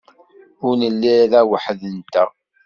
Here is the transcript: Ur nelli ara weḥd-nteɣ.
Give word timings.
Ur 0.65 0.73
nelli 0.81 1.11
ara 1.23 1.41
weḥd-nteɣ. 1.49 2.29